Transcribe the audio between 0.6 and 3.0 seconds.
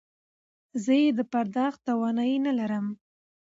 چې زه يې د پرداخت توانايي نه لرم.